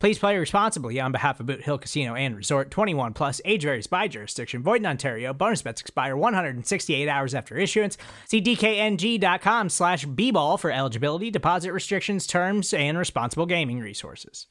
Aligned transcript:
Please 0.00 0.18
play 0.18 0.38
responsibly 0.38 0.98
on 0.98 1.12
behalf 1.12 1.40
of 1.40 1.46
Boot 1.46 1.60
Hill 1.60 1.76
Casino 1.76 2.14
and 2.14 2.34
Resort 2.34 2.70
21 2.70 3.12
Plus, 3.12 3.42
age 3.44 3.64
varies 3.64 3.86
by 3.86 4.08
jurisdiction, 4.08 4.62
void 4.62 4.80
in 4.80 4.86
Ontario. 4.86 5.34
Bonus 5.34 5.60
bets 5.60 5.82
expire 5.82 6.16
168 6.16 7.06
hours 7.06 7.34
after 7.34 7.58
issuance. 7.58 7.98
See 8.26 8.40
DKNG.com 8.40 9.68
slash 9.68 10.06
B 10.06 10.30
ball 10.30 10.56
for 10.56 10.70
eligibility, 10.70 11.30
deposit 11.30 11.72
restrictions, 11.72 12.26
terms, 12.26 12.72
and 12.72 12.96
responsible 12.96 13.44
gaming 13.44 13.78
resources. 13.78 14.46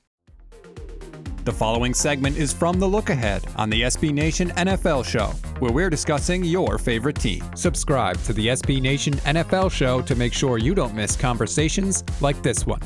The 1.46 1.54
following 1.54 1.96
segment 1.96 2.38
is 2.38 2.54
from 2.54 2.80
The 2.80 2.88
Look 2.88 3.10
Ahead 3.10 3.44
on 3.56 3.72
the 3.72 3.82
SB 3.82 4.14
Nation 4.14 4.50
NFL 4.52 5.04
Show, 5.04 5.30
where 5.58 5.72
we're 5.72 5.90
discussing 5.90 6.44
your 6.44 6.78
favorite 6.78 7.16
team. 7.16 7.44
Subscribe 7.56 8.22
to 8.26 8.34
the 8.34 8.50
SB 8.50 8.80
Nation 8.82 9.16
NFL 9.16 9.72
Show 9.72 10.04
to 10.04 10.16
make 10.16 10.34
sure 10.34 10.60
you 10.60 10.76
don't 10.76 10.94
miss 10.94 11.16
conversations 11.16 12.04
like 12.22 12.44
this 12.44 12.68
one. 12.68 12.82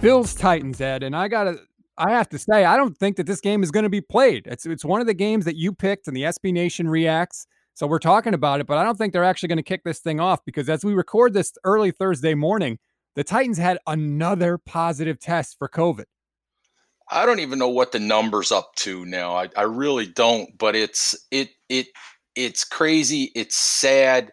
Bills 0.00 0.34
Titans, 0.34 0.80
Ed, 0.80 1.04
and 1.04 1.14
I 1.14 1.28
got 1.28 1.44
to 1.44 1.60
I 1.98 2.12
have 2.12 2.28
to 2.30 2.38
say, 2.38 2.64
I 2.64 2.76
don't 2.76 2.96
think 2.96 3.16
that 3.16 3.26
this 3.26 3.40
game 3.40 3.62
is 3.62 3.70
going 3.70 3.82
to 3.82 3.90
be 3.90 4.00
played. 4.00 4.46
It's 4.46 4.64
it's 4.64 4.84
one 4.84 5.00
of 5.00 5.06
the 5.06 5.14
games 5.14 5.44
that 5.44 5.56
you 5.56 5.72
picked 5.72 6.06
and 6.06 6.16
the 6.16 6.22
SB 6.22 6.52
Nation 6.52 6.88
reacts. 6.88 7.46
So 7.74 7.86
we're 7.86 7.98
talking 7.98 8.34
about 8.34 8.60
it, 8.60 8.66
but 8.66 8.78
I 8.78 8.84
don't 8.84 8.96
think 8.96 9.12
they're 9.12 9.24
actually 9.24 9.48
going 9.48 9.58
to 9.58 9.62
kick 9.62 9.84
this 9.84 10.00
thing 10.00 10.18
off 10.18 10.44
because 10.44 10.68
as 10.68 10.84
we 10.84 10.94
record 10.94 11.34
this 11.34 11.52
early 11.64 11.90
Thursday 11.90 12.34
morning, 12.34 12.78
the 13.14 13.24
Titans 13.24 13.58
had 13.58 13.78
another 13.86 14.58
positive 14.58 15.18
test 15.18 15.58
for 15.58 15.68
COVID. 15.68 16.04
I 17.10 17.26
don't 17.26 17.40
even 17.40 17.58
know 17.58 17.68
what 17.68 17.92
the 17.92 17.98
numbers 17.98 18.52
up 18.52 18.74
to 18.76 19.04
now. 19.04 19.36
I, 19.36 19.48
I 19.56 19.62
really 19.62 20.06
don't, 20.06 20.56
but 20.58 20.76
it's 20.76 21.16
it 21.30 21.50
it 21.68 21.86
it's 22.34 22.64
crazy. 22.64 23.32
It's 23.34 23.56
sad. 23.56 24.32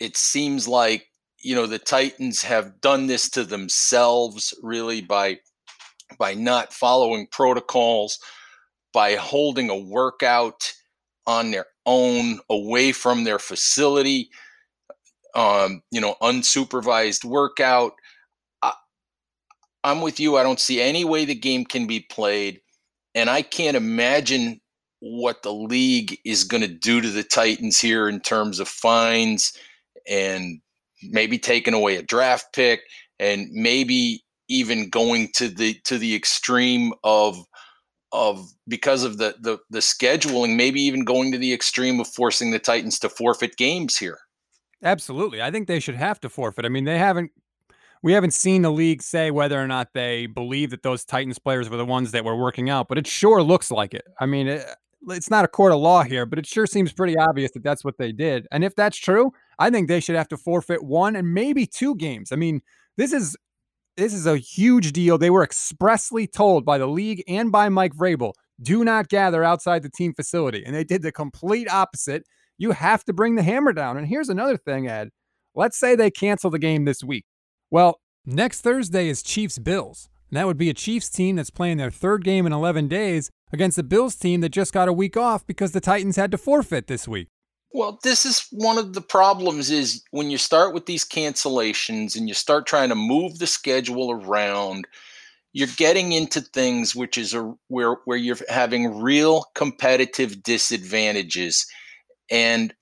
It 0.00 0.16
seems 0.16 0.66
like 0.66 1.06
you 1.40 1.54
know 1.54 1.66
the 1.66 1.78
Titans 1.78 2.42
have 2.42 2.80
done 2.80 3.06
this 3.06 3.28
to 3.30 3.44
themselves 3.44 4.54
really 4.62 5.00
by 5.00 5.38
by 6.18 6.34
not 6.34 6.72
following 6.72 7.26
protocols, 7.30 8.18
by 8.92 9.14
holding 9.14 9.70
a 9.70 9.76
workout 9.76 10.72
on 11.26 11.50
their 11.50 11.66
own 11.84 12.40
away 12.48 12.92
from 12.92 13.24
their 13.24 13.38
facility, 13.38 14.30
um, 15.34 15.82
you 15.90 16.00
know, 16.00 16.16
unsupervised 16.22 17.24
workout. 17.24 17.92
I, 18.62 18.72
I'm 19.84 20.00
with 20.00 20.18
you. 20.18 20.36
I 20.36 20.42
don't 20.42 20.60
see 20.60 20.80
any 20.80 21.04
way 21.04 21.24
the 21.24 21.34
game 21.34 21.64
can 21.64 21.86
be 21.86 22.00
played. 22.00 22.60
And 23.14 23.28
I 23.28 23.42
can't 23.42 23.76
imagine 23.76 24.60
what 25.00 25.42
the 25.42 25.52
league 25.52 26.18
is 26.24 26.44
going 26.44 26.62
to 26.62 26.68
do 26.68 27.00
to 27.00 27.10
the 27.10 27.22
Titans 27.22 27.80
here 27.80 28.08
in 28.08 28.20
terms 28.20 28.58
of 28.58 28.68
fines 28.68 29.52
and 30.08 30.60
maybe 31.02 31.38
taking 31.38 31.74
away 31.74 31.96
a 31.96 32.02
draft 32.02 32.52
pick 32.52 32.80
and 33.18 33.48
maybe 33.52 34.24
even 34.48 34.88
going 34.88 35.28
to 35.34 35.48
the 35.48 35.74
to 35.84 35.98
the 35.98 36.14
extreme 36.14 36.92
of 37.04 37.44
of 38.12 38.50
because 38.66 39.04
of 39.04 39.18
the, 39.18 39.34
the 39.40 39.58
the 39.70 39.80
scheduling, 39.80 40.56
maybe 40.56 40.80
even 40.80 41.04
going 41.04 41.32
to 41.32 41.38
the 41.38 41.52
extreme 41.52 42.00
of 42.00 42.08
forcing 42.08 42.50
the 42.50 42.58
Titans 42.58 42.98
to 43.00 43.08
forfeit 43.08 43.56
games 43.56 43.98
here. 43.98 44.18
Absolutely. 44.82 45.42
I 45.42 45.50
think 45.50 45.66
they 45.66 45.80
should 45.80 45.96
have 45.96 46.20
to 46.20 46.28
forfeit. 46.28 46.64
I 46.64 46.68
mean, 46.68 46.84
they 46.84 46.98
haven't 46.98 47.32
we 48.02 48.12
haven't 48.12 48.32
seen 48.32 48.62
the 48.62 48.70
league 48.70 49.02
say 49.02 49.30
whether 49.30 49.60
or 49.60 49.66
not 49.66 49.92
they 49.92 50.26
believe 50.26 50.70
that 50.70 50.82
those 50.82 51.04
Titans 51.04 51.38
players 51.38 51.68
were 51.68 51.76
the 51.76 51.84
ones 51.84 52.12
that 52.12 52.24
were 52.24 52.36
working 52.36 52.70
out, 52.70 52.88
but 52.88 52.98
it 52.98 53.06
sure 53.06 53.42
looks 53.42 53.70
like 53.70 53.92
it. 53.92 54.06
I 54.20 54.26
mean, 54.26 54.46
it, 54.46 54.64
it's 55.08 55.30
not 55.30 55.44
a 55.44 55.48
court 55.48 55.72
of 55.72 55.80
law 55.80 56.02
here, 56.02 56.26
but 56.26 56.38
it 56.38 56.46
sure 56.46 56.66
seems 56.66 56.92
pretty 56.92 57.16
obvious 57.16 57.50
that 57.52 57.62
that's 57.62 57.84
what 57.84 57.98
they 57.98 58.12
did. 58.12 58.46
And 58.52 58.64
if 58.64 58.74
that's 58.76 58.96
true, 58.96 59.32
I 59.58 59.70
think 59.70 59.88
they 59.88 60.00
should 60.00 60.16
have 60.16 60.28
to 60.28 60.36
forfeit 60.36 60.82
one 60.82 61.16
and 61.16 61.34
maybe 61.34 61.66
two 61.66 61.94
games. 61.96 62.30
I 62.32 62.36
mean, 62.36 62.62
this 62.96 63.12
is 63.12 63.36
this 63.98 64.14
is 64.14 64.26
a 64.26 64.36
huge 64.36 64.92
deal. 64.92 65.18
They 65.18 65.28
were 65.28 65.42
expressly 65.42 66.28
told 66.28 66.64
by 66.64 66.78
the 66.78 66.86
league 66.86 67.24
and 67.26 67.50
by 67.50 67.68
Mike 67.68 67.94
Vrabel, 67.94 68.32
do 68.62 68.84
not 68.84 69.08
gather 69.08 69.42
outside 69.42 69.82
the 69.82 69.90
team 69.90 70.14
facility. 70.14 70.62
And 70.64 70.74
they 70.74 70.84
did 70.84 71.02
the 71.02 71.10
complete 71.10 71.68
opposite. 71.68 72.22
You 72.58 72.70
have 72.70 73.04
to 73.04 73.12
bring 73.12 73.34
the 73.34 73.42
hammer 73.42 73.72
down. 73.72 73.96
And 73.96 74.06
here's 74.06 74.28
another 74.28 74.56
thing, 74.56 74.86
Ed. 74.86 75.08
Let's 75.56 75.76
say 75.76 75.96
they 75.96 76.12
cancel 76.12 76.48
the 76.48 76.60
game 76.60 76.84
this 76.84 77.02
week. 77.02 77.24
Well, 77.72 77.98
next 78.24 78.60
Thursday 78.60 79.08
is 79.08 79.20
Chiefs 79.20 79.58
Bills. 79.58 80.08
And 80.30 80.36
that 80.36 80.46
would 80.46 80.58
be 80.58 80.70
a 80.70 80.74
Chiefs 80.74 81.08
team 81.08 81.34
that's 81.34 81.50
playing 81.50 81.78
their 81.78 81.90
third 81.90 82.22
game 82.22 82.46
in 82.46 82.52
11 82.52 82.86
days 82.86 83.30
against 83.52 83.76
the 83.76 83.82
Bills 83.82 84.14
team 84.14 84.42
that 84.42 84.50
just 84.50 84.72
got 84.72 84.86
a 84.86 84.92
week 84.92 85.16
off 85.16 85.44
because 85.44 85.72
the 85.72 85.80
Titans 85.80 86.16
had 86.16 86.30
to 86.30 86.38
forfeit 86.38 86.86
this 86.86 87.08
week. 87.08 87.28
Well, 87.72 87.98
this 88.02 88.24
is 88.24 88.46
one 88.50 88.78
of 88.78 88.94
the 88.94 89.00
problems 89.02 89.70
is 89.70 90.02
when 90.10 90.30
you 90.30 90.38
start 90.38 90.72
with 90.72 90.86
these 90.86 91.04
cancellations 91.04 92.16
and 92.16 92.26
you 92.28 92.34
start 92.34 92.66
trying 92.66 92.88
to 92.88 92.94
move 92.94 93.38
the 93.38 93.46
schedule 93.46 94.10
around, 94.10 94.86
you're 95.52 95.68
getting 95.76 96.12
into 96.12 96.40
things 96.40 96.94
which 96.96 97.18
is 97.18 97.34
a 97.34 97.54
where 97.68 97.96
where 98.04 98.16
you're 98.18 98.38
having 98.48 99.00
real 99.00 99.44
competitive 99.54 100.42
disadvantages. 100.42 101.66
And 102.30 102.74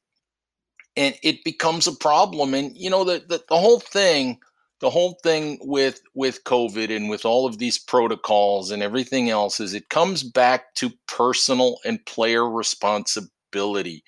and 0.97 1.15
it 1.23 1.45
becomes 1.45 1.87
a 1.87 1.93
problem 1.93 2.55
and 2.55 2.77
you 2.77 2.91
know 2.91 3.05
the, 3.05 3.23
the 3.29 3.43
the 3.49 3.57
whole 3.59 3.81
thing 3.81 4.39
the 4.81 4.91
whole 4.91 5.19
thing 5.23 5.59
with 5.63 6.01
with 6.15 6.45
covid 6.45 6.95
and 6.95 7.09
with 7.09 7.25
all 7.25 7.47
of 7.47 7.59
these 7.59 7.79
protocols 7.79 8.71
and 8.71 8.83
everything 8.83 9.31
else 9.31 9.61
is 9.61 9.75
it 9.75 9.89
comes 9.89 10.23
back 10.23 10.75
to 10.75 10.91
personal 11.07 11.79
and 11.85 12.05
player 12.07 12.49
responsibility 12.49 14.03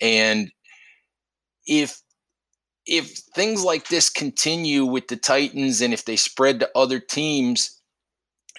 and 0.00 0.50
if 1.66 2.00
if 2.86 3.10
things 3.34 3.62
like 3.62 3.88
this 3.88 4.10
continue 4.10 4.84
with 4.84 5.08
the 5.08 5.16
Titans 5.16 5.80
and 5.80 5.94
if 5.94 6.04
they 6.04 6.16
spread 6.16 6.60
to 6.60 6.70
other 6.74 6.98
teams, 6.98 7.80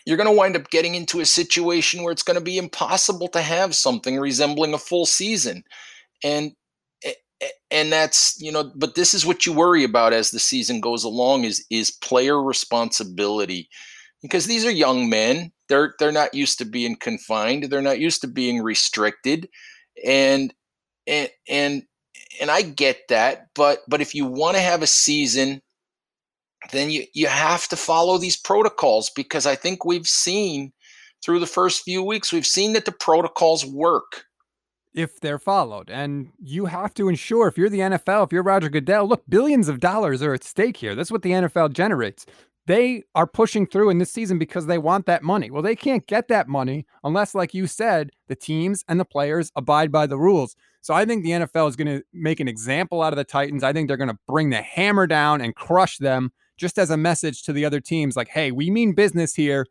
you're 0.06 0.18
going 0.18 0.30
to 0.30 0.38
wind 0.38 0.56
up 0.56 0.70
getting 0.70 0.96
into 0.96 1.20
a 1.20 1.26
situation 1.26 2.02
where 2.04 2.12
it's 2.12 2.24
going 2.24 2.38
to 2.38 2.44
be 2.44 2.58
impossible 2.58 3.28
to 3.30 3.42
have 3.42 3.76
something 3.76 4.18
resembling 4.18 4.74
a 4.74 4.78
full 4.78 5.06
season. 5.06 5.64
And 6.24 6.54
and 7.72 7.92
that's, 7.92 8.40
you 8.40 8.52
know, 8.52 8.72
but 8.76 8.96
this 8.96 9.14
is 9.14 9.26
what 9.26 9.46
you 9.46 9.54
worry 9.54 9.84
about 9.84 10.14
as 10.14 10.30
the 10.30 10.40
season 10.40 10.80
goes 10.80 11.04
along 11.04 11.44
is 11.44 11.66
is 11.70 11.92
player 11.92 12.42
responsibility. 12.42 13.70
Because 14.22 14.46
these 14.46 14.66
are 14.66 14.72
young 14.72 15.10
men. 15.10 15.52
They're 15.68 15.96
they're 15.98 16.12
not 16.12 16.34
used 16.34 16.60
to 16.60 16.66
being 16.66 16.96
confined. 16.96 17.64
They're 17.64 17.82
not 17.82 18.00
used 18.00 18.22
to 18.22 18.28
being 18.28 18.62
restricted. 18.62 19.50
And 20.06 20.54
and 21.08 21.30
and 21.48 21.84
and 22.40 22.52
I 22.52 22.62
get 22.62 23.08
that, 23.10 23.48
but 23.56 23.80
but 23.88 24.02
if 24.02 24.16
you 24.16 24.26
want 24.26 24.56
to 24.56 24.62
have 24.62 24.82
a 24.82 24.88
season, 24.88 25.62
then 26.72 26.90
you 26.90 27.06
you 27.14 27.28
have 27.28 27.68
to 27.70 27.76
follow 27.76 28.18
these 28.18 28.38
protocols 28.38 29.10
because 29.10 29.46
I 29.46 29.56
think 29.56 29.86
we've 29.86 30.08
seen 30.08 30.72
through 31.24 31.40
the 31.40 31.48
first 31.48 31.84
few 31.84 32.04
weeks 32.04 32.34
we've 32.34 32.48
seen 32.48 32.74
that 32.74 32.86
the 32.86 32.92
protocols 32.92 33.66
work 33.66 34.26
if 34.94 35.20
they're 35.20 35.40
followed. 35.40 35.90
And 35.90 36.32
you 36.40 36.66
have 36.66 36.94
to 36.96 37.10
ensure 37.10 37.48
if 37.48 37.58
you're 37.58 37.70
the 37.70 37.80
NFL, 37.80 38.26
if 38.26 38.34
you're 38.34 38.44
Roger 38.44 38.70
Goodell, 38.70 39.08
look, 39.08 39.24
billions 39.30 39.70
of 39.70 39.80
dollars 39.80 40.22
are 40.22 40.34
at 40.34 40.44
stake 40.44 40.78
here. 40.78 40.96
That's 40.96 41.12
what 41.12 41.22
the 41.22 41.32
NFL 41.32 41.74
generates. 41.74 42.26
They 42.68 43.04
are 43.16 43.28
pushing 43.28 43.66
through 43.66 43.90
in 43.90 43.98
this 43.98 44.12
season 44.12 44.38
because 44.38 44.68
they 44.68 44.78
want 44.78 45.06
that 45.08 45.24
money. 45.24 45.50
Well, 45.50 45.64
they 45.64 45.76
can't 45.76 46.06
get 46.06 46.28
that 46.28 46.48
money 46.48 46.86
unless, 47.04 47.34
like 47.34 47.54
you 47.54 47.68
said, 47.68 48.12
the 48.28 48.36
teams 48.36 48.84
and 48.88 49.00
the 49.00 49.06
players 49.06 49.52
abide 49.56 49.92
by 49.92 50.06
the 50.06 50.18
rules. 50.18 50.56
So 50.82 50.94
I 50.94 51.06
think 51.06 51.24
the 51.24 51.32
NFL 51.32 51.70
is 51.70 51.76
going 51.76 52.00
to 52.00 52.04
make 52.12 52.40
an 52.40 52.48
example 52.48 53.02
out 53.02 53.14
of 53.14 53.18
the 53.18 53.24
Titans. 53.24 53.64
I 53.64 53.72
think 53.72 53.88
they're 53.88 53.98
going 53.98 54.10
to 54.10 54.18
bring 54.28 54.50
the 54.50 54.62
hammer 54.62 55.06
down 55.06 55.40
and 55.40 55.56
crush 55.56 55.98
them 55.98 56.32
just 56.58 56.80
as 56.80 56.90
a 56.90 56.98
message 56.98 57.44
to 57.44 57.54
the 57.54 57.66
other 57.66 57.80
teams 57.80 58.16
like, 58.16 58.30
hey, 58.30 58.52
we 58.52 58.70
mean 58.70 58.94
business 58.94 59.36
here. 59.36 59.66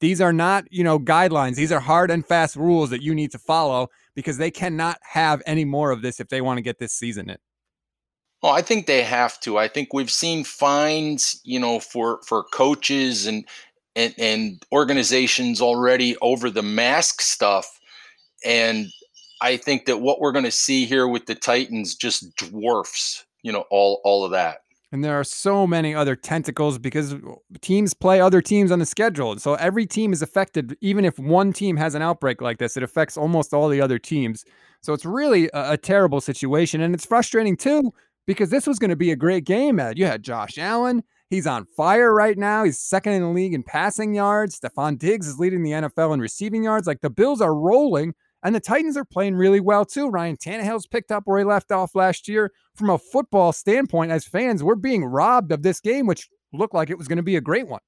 These 0.00 0.20
are 0.20 0.32
not, 0.32 0.64
you 0.70 0.84
know, 0.84 0.98
guidelines. 0.98 1.56
These 1.56 1.72
are 1.72 1.80
hard 1.80 2.10
and 2.10 2.24
fast 2.24 2.54
rules 2.54 2.90
that 2.90 3.02
you 3.02 3.14
need 3.14 3.32
to 3.32 3.38
follow 3.38 3.88
because 4.14 4.38
they 4.38 4.50
cannot 4.50 4.98
have 5.02 5.42
any 5.46 5.64
more 5.64 5.90
of 5.90 6.02
this 6.02 6.20
if 6.20 6.28
they 6.28 6.40
want 6.40 6.58
to 6.58 6.62
get 6.62 6.78
this 6.78 6.92
season 6.92 7.30
in. 7.30 7.38
Oh, 8.42 8.50
I 8.50 8.62
think 8.62 8.86
they 8.86 9.02
have 9.02 9.40
to. 9.40 9.58
I 9.58 9.66
think 9.66 9.92
we've 9.92 10.10
seen 10.10 10.44
fines, 10.44 11.40
you 11.42 11.58
know, 11.58 11.80
for 11.80 12.20
for 12.24 12.44
coaches 12.44 13.26
and 13.26 13.44
and, 13.96 14.14
and 14.16 14.62
organizations 14.70 15.60
already 15.60 16.16
over 16.18 16.48
the 16.48 16.62
mask 16.62 17.20
stuff, 17.20 17.80
and 18.44 18.86
I 19.40 19.56
think 19.56 19.86
that 19.86 19.98
what 19.98 20.20
we're 20.20 20.32
going 20.32 20.44
to 20.44 20.50
see 20.50 20.84
here 20.84 21.06
with 21.06 21.26
the 21.26 21.34
Titans 21.34 21.94
just 21.94 22.36
dwarfs, 22.36 23.24
you 23.42 23.52
know, 23.52 23.64
all 23.70 24.00
all 24.04 24.24
of 24.24 24.30
that. 24.32 24.62
And 24.90 25.04
there 25.04 25.18
are 25.20 25.24
so 25.24 25.66
many 25.66 25.94
other 25.94 26.16
tentacles 26.16 26.78
because 26.78 27.14
teams 27.60 27.92
play 27.92 28.22
other 28.22 28.40
teams 28.40 28.72
on 28.72 28.78
the 28.78 28.86
schedule. 28.86 29.38
So 29.38 29.54
every 29.54 29.84
team 29.84 30.14
is 30.14 30.22
affected. 30.22 30.76
Even 30.80 31.04
if 31.04 31.18
one 31.18 31.52
team 31.52 31.76
has 31.76 31.94
an 31.94 32.00
outbreak 32.00 32.40
like 32.40 32.58
this, 32.58 32.76
it 32.76 32.82
affects 32.82 33.18
almost 33.18 33.52
all 33.52 33.68
the 33.68 33.82
other 33.82 33.98
teams. 33.98 34.46
So 34.80 34.94
it's 34.94 35.04
really 35.04 35.50
a, 35.52 35.72
a 35.72 35.76
terrible 35.76 36.22
situation. 36.22 36.80
And 36.80 36.94
it's 36.94 37.04
frustrating 37.04 37.56
too 37.56 37.92
because 38.26 38.48
this 38.48 38.66
was 38.66 38.78
going 38.78 38.90
to 38.90 38.96
be 38.96 39.10
a 39.10 39.16
great 39.16 39.44
game, 39.44 39.78
Ed. 39.78 39.98
You 39.98 40.06
had 40.06 40.22
Josh 40.22 40.56
Allen. 40.56 41.02
He's 41.28 41.46
on 41.46 41.66
fire 41.76 42.14
right 42.14 42.38
now. 42.38 42.64
He's 42.64 42.80
second 42.80 43.12
in 43.12 43.22
the 43.22 43.28
league 43.28 43.52
in 43.52 43.62
passing 43.62 44.14
yards. 44.14 44.58
Stefon 44.58 44.98
Diggs 44.98 45.28
is 45.28 45.38
leading 45.38 45.62
the 45.62 45.72
NFL 45.72 46.14
in 46.14 46.20
receiving 46.20 46.64
yards. 46.64 46.86
Like 46.86 47.02
the 47.02 47.10
Bills 47.10 47.42
are 47.42 47.54
rolling. 47.54 48.14
And 48.42 48.54
the 48.54 48.60
Titans 48.60 48.96
are 48.96 49.04
playing 49.04 49.34
really 49.34 49.60
well 49.60 49.84
too. 49.84 50.08
Ryan 50.08 50.36
Tannehill's 50.36 50.86
picked 50.86 51.10
up 51.10 51.24
where 51.26 51.38
he 51.38 51.44
left 51.44 51.72
off 51.72 51.94
last 51.94 52.28
year. 52.28 52.52
From 52.76 52.90
a 52.90 52.98
football 52.98 53.52
standpoint, 53.52 54.12
as 54.12 54.24
fans, 54.24 54.62
we're 54.62 54.76
being 54.76 55.04
robbed 55.04 55.50
of 55.50 55.62
this 55.62 55.80
game, 55.80 56.06
which 56.06 56.28
looked 56.52 56.74
like 56.74 56.90
it 56.90 56.98
was 56.98 57.08
going 57.08 57.16
to 57.16 57.22
be 57.22 57.36
a 57.36 57.40
great 57.40 57.66
one. 57.66 57.80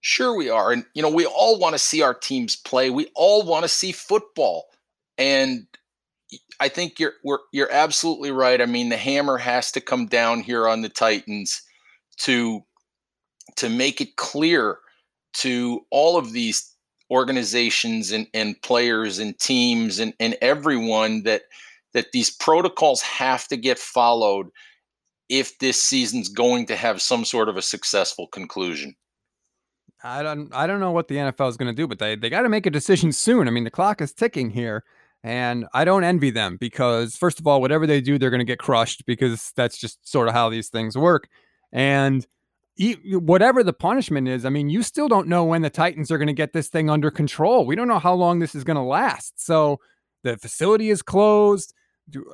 Sure, 0.00 0.36
we 0.36 0.50
are. 0.50 0.70
And, 0.70 0.84
you 0.94 1.02
know, 1.02 1.10
we 1.10 1.26
all 1.26 1.58
want 1.58 1.74
to 1.74 1.78
see 1.78 2.02
our 2.02 2.14
teams 2.14 2.54
play. 2.54 2.90
We 2.90 3.10
all 3.14 3.44
want 3.44 3.64
to 3.64 3.68
see 3.68 3.92
football. 3.92 4.66
And 5.16 5.66
I 6.60 6.68
think 6.68 7.00
you're 7.00 7.14
you're 7.52 7.72
absolutely 7.72 8.30
right. 8.30 8.60
I 8.60 8.66
mean, 8.66 8.90
the 8.90 8.96
hammer 8.96 9.38
has 9.38 9.72
to 9.72 9.80
come 9.80 10.06
down 10.06 10.40
here 10.40 10.68
on 10.68 10.82
the 10.82 10.88
Titans 10.88 11.62
to 12.18 12.62
to 13.56 13.68
make 13.68 14.00
it 14.00 14.16
clear 14.16 14.78
to 15.34 15.80
all 15.90 16.16
of 16.16 16.32
these 16.32 16.74
organizations 17.10 18.12
and, 18.12 18.26
and 18.34 18.60
players 18.62 19.18
and 19.18 19.38
teams 19.38 19.98
and, 19.98 20.12
and 20.20 20.36
everyone 20.40 21.22
that 21.22 21.42
that 21.94 22.12
these 22.12 22.30
protocols 22.30 23.00
have 23.00 23.48
to 23.48 23.56
get 23.56 23.78
followed 23.78 24.48
if 25.28 25.58
this 25.58 25.82
season's 25.82 26.28
going 26.28 26.66
to 26.66 26.76
have 26.76 27.00
some 27.00 27.24
sort 27.24 27.48
of 27.48 27.56
a 27.56 27.62
successful 27.62 28.26
conclusion. 28.26 28.94
I 30.02 30.22
don't 30.22 30.54
I 30.54 30.66
don't 30.66 30.80
know 30.80 30.92
what 30.92 31.08
the 31.08 31.16
NFL 31.16 31.48
is 31.48 31.56
going 31.56 31.74
to 31.74 31.82
do, 31.82 31.86
but 31.86 31.98
they 31.98 32.14
they 32.14 32.30
got 32.30 32.42
to 32.42 32.48
make 32.48 32.66
a 32.66 32.70
decision 32.70 33.12
soon. 33.12 33.48
I 33.48 33.50
mean, 33.50 33.64
the 33.64 33.70
clock 33.70 34.00
is 34.00 34.12
ticking 34.12 34.50
here, 34.50 34.84
and 35.24 35.66
I 35.74 35.84
don't 35.84 36.04
envy 36.04 36.30
them 36.30 36.56
because 36.56 37.16
first 37.16 37.40
of 37.40 37.46
all, 37.46 37.60
whatever 37.60 37.86
they 37.86 38.00
do, 38.00 38.18
they're 38.18 38.30
going 38.30 38.38
to 38.38 38.44
get 38.44 38.60
crushed 38.60 39.06
because 39.06 39.52
that's 39.56 39.76
just 39.76 40.08
sort 40.08 40.28
of 40.28 40.34
how 40.34 40.50
these 40.50 40.68
things 40.68 40.96
work. 40.96 41.28
And 41.72 42.26
whatever 42.78 43.64
the 43.64 43.72
punishment 43.72 44.28
is, 44.28 44.44
I 44.44 44.50
mean, 44.50 44.70
you 44.70 44.82
still 44.82 45.08
don't 45.08 45.28
know 45.28 45.44
when 45.44 45.62
the 45.62 45.70
Titans 45.70 46.10
are 46.10 46.18
going 46.18 46.28
to 46.28 46.32
get 46.32 46.52
this 46.52 46.68
thing 46.68 46.88
under 46.88 47.10
control. 47.10 47.66
We 47.66 47.74
don't 47.74 47.88
know 47.88 47.98
how 47.98 48.14
long 48.14 48.38
this 48.38 48.54
is 48.54 48.64
going 48.64 48.76
to 48.76 48.82
last. 48.82 49.44
So 49.44 49.80
the 50.22 50.36
facility 50.36 50.90
is 50.90 51.02
closed. 51.02 51.74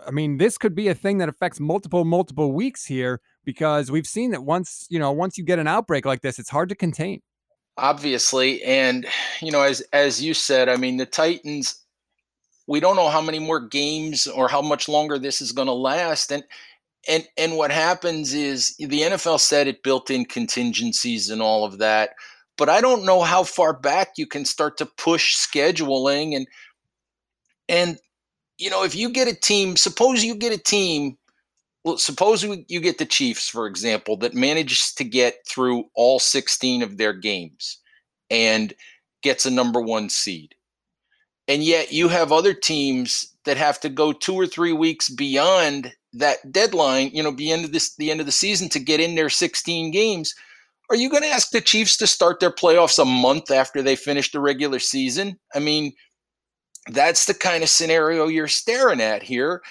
I 0.07 0.11
mean, 0.11 0.37
this 0.37 0.59
could 0.59 0.75
be 0.75 0.89
a 0.89 0.95
thing 0.95 1.19
that 1.19 1.29
affects 1.29 1.61
multiple, 1.61 2.05
multiple 2.05 2.53
weeks 2.53 2.85
here 2.85 3.21
because 3.45 3.91
we've 3.91 4.07
seen 4.07 4.31
that 4.33 4.45
once, 4.45 4.87
you 4.91 4.99
know, 4.99 5.13
once 5.13 5.39
you 5.39 5.45
get 5.45 5.59
an 5.59 5.67
outbreak 5.67 6.05
like 6.05 6.21
this, 6.21 6.39
it's 6.39 6.51
hard 6.51 6.69
to 6.69 6.75
contain. 6.75 7.23
Obviously. 7.77 8.63
And, 8.63 9.07
you 9.41 9.51
know, 9.51 9.63
as 9.63 9.81
as 9.93 10.23
you 10.23 10.35
said, 10.35 10.69
I 10.69 10.77
mean, 10.77 10.97
the 10.97 11.07
Titans, 11.07 11.81
we 12.67 12.81
don't 12.81 12.97
know 12.97 13.09
how 13.09 13.21
many 13.21 13.39
more 13.39 13.61
games 13.61 14.27
or 14.27 14.49
how 14.49 14.63
much 14.63 14.89
longer 14.89 15.19
this 15.19 15.41
is 15.41 15.53
going 15.53 15.67
to 15.67 15.75
last. 15.75 16.31
And 16.31 16.45
and 17.09 17.27
and 17.37 17.57
what 17.57 17.71
happens 17.71 18.35
is 18.35 18.77
the 18.79 19.03
NFL 19.03 19.41
said 19.41 19.67
it 19.67 19.83
built 19.83 20.11
in 20.11 20.25
contingencies 20.25 21.31
and 21.31 21.43
all 21.43 21.65
of 21.65 21.79
that, 21.79 22.11
but 22.57 22.69
I 22.69 22.81
don't 22.81 23.05
know 23.05 23.23
how 23.23 23.45
far 23.45 23.73
back 23.73 24.13
you 24.17 24.27
can 24.27 24.45
start 24.45 24.77
to 24.79 24.87
push 24.87 25.37
scheduling 25.37 26.37
and 26.37 26.47
and 27.69 27.99
you 28.59 28.71
know 28.71 28.85
if 28.85 28.95
you 28.95 29.11
get 29.11 29.29
a 29.29 29.35
team, 29.35 29.77
suppose 29.77 30.25
you 30.25 30.35
get 30.35 30.53
a 30.53 30.59
team, 30.59 31.17
well, 31.85 31.99
suppose 31.99 32.43
you 32.43 32.81
get 32.81 32.99
the 32.99 33.07
Chiefs 33.07 33.49
for 33.49 33.67
example 33.67 34.17
that 34.19 34.35
manages 34.35 34.93
to 34.95 35.05
get 35.05 35.47
through 35.49 35.85
all 35.95 36.19
16 36.19 36.83
of 36.83 36.97
their 36.97 37.13
games 37.13 37.79
and 38.31 38.75
gets 39.23 39.47
a 39.47 39.51
number 39.51 39.81
1 39.81 40.09
seed. 40.09 40.55
And 41.49 41.63
yet 41.63 41.93
you 41.93 42.09
have 42.09 42.33
other 42.33 42.55
teams 42.55 43.35
that 43.45 43.59
have 43.59 43.79
to 43.81 43.89
go 43.91 44.13
2 44.13 44.35
or 44.35 44.47
3 44.47 44.73
weeks 44.73 45.11
beyond 45.11 45.95
that 46.15 46.53
deadline, 46.53 47.11
you 47.13 47.23
know, 47.23 47.31
the 47.31 47.53
end 47.53 47.65
of 47.65 47.73
this 47.73 47.95
the 47.97 48.11
end 48.11 48.21
of 48.21 48.27
the 48.27 48.33
season 48.33 48.69
to 48.71 48.79
get 48.79 49.01
in 49.01 49.15
their 49.15 49.31
16 49.31 49.91
games, 49.91 50.35
are 50.91 50.97
you 50.97 51.09
going 51.11 51.23
to 51.23 51.29
ask 51.29 51.51
the 51.51 51.61
Chiefs 51.61 51.97
to 51.99 52.07
start 52.07 52.41
their 52.41 52.51
playoffs 52.51 53.01
a 53.01 53.05
month 53.05 53.51
after 53.51 53.83
they 53.83 53.97
finish 53.97 54.31
the 54.31 54.41
regular 54.41 54.79
season? 54.79 55.39
I 55.55 55.59
mean, 55.59 55.93
that's 56.89 57.27
the 57.27 57.35
kind 57.35 57.63
of 57.63 57.69
scenario 57.71 58.29
you're 58.29 58.49
staring 58.49 59.01
at 59.01 59.23
here, 59.23 59.63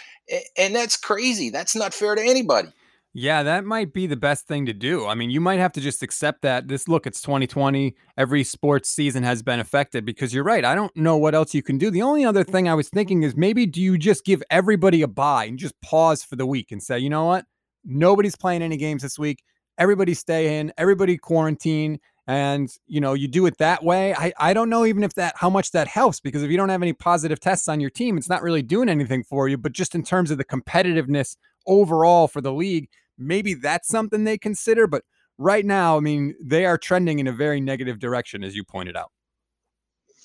and 0.57 0.75
that's 0.75 0.97
crazy. 0.97 1.49
That's 1.49 1.75
not 1.75 1.93
fair 1.93 2.15
to 2.15 2.21
anybody. 2.21 2.69
Yeah, 3.15 3.44
that 3.44 3.63
might 3.63 3.94
be 3.94 4.07
the 4.07 4.18
best 4.18 4.48
thing 4.48 4.65
to 4.65 4.74
do. 4.74 5.06
I 5.06 5.13
mean, 5.13 5.30
you 5.30 5.39
might 5.39 5.60
have 5.60 5.71
to 5.74 5.81
just 5.81 6.01
accept 6.01 6.42
that 6.42 6.68
this 6.68 6.88
look, 6.88 7.06
it's 7.06 7.21
2020. 7.21 7.95
Every 8.18 8.44
sports 8.44 8.89
season 8.89 9.21
has 9.21 9.44
been 9.44 9.60
affected 9.60 10.04
because 10.04 10.33
you're 10.33 10.44
right. 10.44 10.65
I 10.65 10.74
don't 10.74 10.95
know 10.98 11.15
what 11.18 11.36
else 11.36 11.54
you 11.54 11.62
can 11.62 11.77
do. 11.77 11.92
The 11.92 12.01
only 12.01 12.25
other 12.25 12.44
mm. 12.44 12.51
thing 12.51 12.68
I 12.68 12.74
was 12.74 12.89
thinking 12.89 13.21
is 13.21 13.38
maybe 13.38 13.68
do 13.68 13.81
you 13.81 14.00
just 14.00 14.25
give 14.25 14.42
everybody 14.50 15.04
a 15.04 15.07
bye 15.07 15.45
and 15.45 15.60
just 15.60 15.80
pause 15.81 16.24
for 16.24 16.36
the 16.36 16.48
week 16.48 16.71
and 16.71 16.81
say, 16.81 16.98
you 16.98 17.10
know 17.10 17.25
what? 17.25 17.45
Nobody's 17.86 18.36
playing 18.36 18.63
any 18.63 18.77
games 18.77 19.04
this 19.04 19.19
week. 19.19 19.44
Everybody 19.77 20.15
stay 20.15 20.57
in, 20.57 20.74
everybody 20.80 21.15
quarantine. 21.15 22.00
And 22.25 22.75
you 22.88 23.00
know, 23.00 23.13
you 23.13 23.27
do 23.27 23.45
it 23.45 23.57
that 23.60 23.83
way. 23.83 24.15
I, 24.15 24.33
I 24.39 24.54
don't 24.54 24.69
know 24.69 24.86
even 24.86 25.04
if 25.04 25.13
that 25.15 25.36
how 25.36 25.51
much 25.51 25.71
that 25.71 25.88
helps 25.88 26.19
because 26.19 26.42
if 26.42 26.50
you 26.50 26.57
don't 26.57 26.69
have 26.69 26.81
any 26.81 26.94
positive 26.94 27.39
tests 27.39 27.68
on 27.68 27.80
your 27.80 27.89
team, 27.92 28.18
it's 28.18 28.30
not 28.30 28.42
really 28.42 28.63
doing 28.63 28.89
anything 28.89 29.24
for 29.24 29.50
you. 29.50 29.57
But 29.57 29.74
just 29.74 29.94
in 29.94 30.04
terms 30.04 30.31
of 30.31 30.39
the 30.39 30.45
competitiveness 30.45 31.36
overall 31.68 32.27
for 32.27 32.42
the 32.42 32.54
league, 32.54 32.89
maybe 33.18 33.54
that's 33.54 33.88
something 33.88 34.24
they 34.24 34.38
consider. 34.38 34.88
But 34.88 35.04
right 35.38 35.65
now, 35.65 35.98
I 35.98 36.00
mean, 36.00 36.36
they 36.42 36.65
are 36.65 36.77
trending 36.77 37.19
in 37.19 37.27
a 37.27 37.31
very 37.31 37.62
negative 37.62 38.00
direction, 38.00 38.44
as 38.44 38.56
you 38.56 38.63
pointed 38.63 38.95
out. 38.95 39.12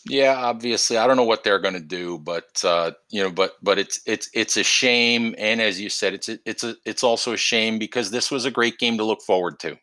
Yeah, 0.09 0.35
obviously, 0.37 0.97
I 0.97 1.07
don't 1.07 1.17
know 1.17 1.25
what 1.25 1.45
they're 1.45 1.59
going 1.59 1.75
to 1.75 1.81
do, 1.81 2.19
but 2.19 2.65
uh, 2.65 2.93
you 3.11 3.23
know, 3.23 3.31
but 3.31 3.53
but 3.63 3.79
it's 3.79 4.01
it's 4.07 4.31
it's 4.33 4.57
a 4.57 4.63
shame, 4.63 5.35
and 5.39 5.61
as 5.61 5.81
you 5.81 5.91
said, 5.91 6.15
it's 6.15 6.29
a, 6.29 6.39
it's 6.47 6.65
a 6.65 6.77
it's 6.87 7.03
also 7.03 7.33
a 7.33 7.37
shame 7.37 7.79
because 7.79 8.11
this 8.11 8.31
was 8.31 8.45
a 8.45 8.51
great 8.51 8.79
game 8.79 8.97
to 8.99 9.05
look 9.05 9.21
forward 9.23 9.59
to. 9.61 9.77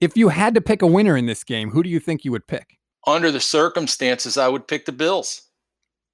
If 0.00 0.16
you 0.16 0.28
had 0.28 0.54
to 0.54 0.60
pick 0.60 0.82
a 0.82 0.86
winner 0.86 1.16
in 1.16 1.26
this 1.26 1.42
game, 1.42 1.70
who 1.70 1.82
do 1.82 1.90
you 1.90 2.00
think 2.00 2.24
you 2.24 2.30
would 2.30 2.46
pick? 2.46 2.78
Under 3.06 3.30
the 3.30 3.40
circumstances, 3.40 4.38
I 4.38 4.48
would 4.48 4.68
pick 4.68 4.84
the 4.84 4.92
Bills. 4.92 5.42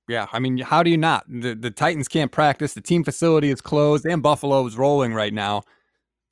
Yeah, 0.08 0.26
I 0.32 0.38
mean, 0.38 0.58
how 0.58 0.82
do 0.82 0.90
you 0.90 0.98
not? 0.98 1.24
The 1.28 1.54
the 1.54 1.70
Titans 1.70 2.08
can't 2.08 2.32
practice. 2.32 2.74
The 2.74 2.80
team 2.80 3.04
facility 3.04 3.50
is 3.50 3.60
closed, 3.60 4.06
and 4.06 4.22
Buffalo 4.22 4.66
is 4.66 4.76
rolling 4.76 5.14
right 5.14 5.32
now 5.32 5.62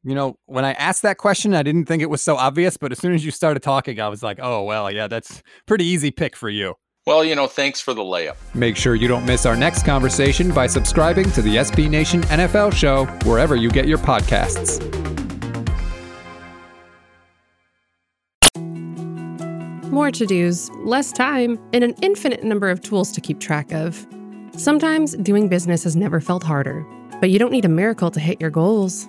you 0.02 0.14
know, 0.14 0.36
when 0.46 0.64
I 0.64 0.72
asked 0.72 1.02
that 1.02 1.18
question, 1.18 1.54
I 1.54 1.62
didn't 1.62 1.84
think 1.84 2.02
it 2.02 2.08
was 2.08 2.22
so 2.22 2.36
obvious, 2.36 2.76
but 2.76 2.92
as 2.92 2.98
soon 2.98 3.12
as 3.12 3.24
you 3.24 3.30
started 3.30 3.62
talking, 3.62 4.00
I 4.00 4.08
was 4.08 4.22
like, 4.22 4.38
oh, 4.40 4.64
well, 4.64 4.90
yeah, 4.90 5.08
that's 5.08 5.42
pretty 5.66 5.84
easy 5.84 6.10
pick 6.10 6.36
for 6.36 6.48
you. 6.48 6.74
Well, 7.06 7.24
you 7.24 7.34
know, 7.34 7.46
thanks 7.46 7.80
for 7.80 7.92
the 7.92 8.02
layup. 8.02 8.36
Make 8.54 8.76
sure 8.76 8.94
you 8.94 9.08
don't 9.08 9.26
miss 9.26 9.44
our 9.44 9.56
next 9.56 9.84
conversation 9.84 10.52
by 10.52 10.66
subscribing 10.66 11.30
to 11.32 11.42
the 11.42 11.56
SB 11.56 11.90
Nation 11.90 12.22
NFL 12.22 12.72
show 12.72 13.06
wherever 13.28 13.56
you 13.56 13.70
get 13.70 13.86
your 13.86 13.98
podcasts. 13.98 14.80
More 19.90 20.10
to 20.12 20.24
dos, 20.24 20.70
less 20.84 21.10
time, 21.12 21.58
and 21.72 21.82
an 21.82 21.94
infinite 22.00 22.44
number 22.44 22.70
of 22.70 22.80
tools 22.80 23.12
to 23.12 23.20
keep 23.20 23.40
track 23.40 23.72
of. 23.72 24.06
Sometimes 24.56 25.14
doing 25.16 25.48
business 25.48 25.84
has 25.84 25.96
never 25.96 26.20
felt 26.20 26.42
harder, 26.42 26.86
but 27.20 27.30
you 27.30 27.38
don't 27.38 27.50
need 27.50 27.64
a 27.64 27.68
miracle 27.68 28.10
to 28.10 28.20
hit 28.20 28.40
your 28.40 28.50
goals 28.50 29.08